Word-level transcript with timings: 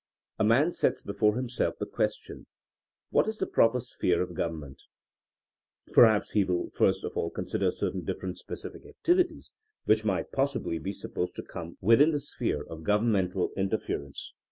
A 0.39 0.43
man 0.43 0.71
sets 0.71 1.03
before 1.03 1.35
himself 1.35 1.77
the 1.77 1.85
question, 1.85 2.47
What 3.11 3.27
is 3.27 3.37
the 3.37 3.45
proper 3.45 3.79
sphere 3.79 4.19
of 4.23 4.33
Government 4.33 4.81
T' 5.85 5.93
.Perhaps 5.93 6.31
he 6.31 6.43
will 6.43 6.71
first 6.71 7.03
of 7.03 7.15
all 7.15 7.29
consider 7.29 7.69
certain 7.69 8.03
dif 8.03 8.17
ferent 8.17 8.37
specific 8.39 8.83
activities 8.87 9.53
which 9.85 10.03
might 10.03 10.31
possibly 10.31 10.79
be 10.79 10.91
supposed 10.91 11.35
to 11.35 11.43
come 11.43 11.77
within 11.81 12.09
the 12.09 12.19
sphere 12.19 12.63
of 12.63 12.79
gov 12.79 13.03
ernmental 13.03 13.53
interference. 13.55 14.33